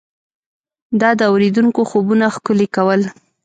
[1.01, 3.01] دا د اورېدونکو خوبونه ښکلي کول.